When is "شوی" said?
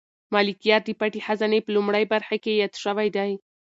2.83-3.07